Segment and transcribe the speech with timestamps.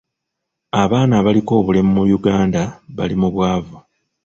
[0.83, 2.61] Abaana abaliko obulemu mu Uganda
[2.95, 3.77] bali mu bwavu.